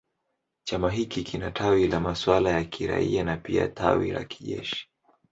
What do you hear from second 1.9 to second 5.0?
masuala ya kiraia na pia tawi la kijeshi.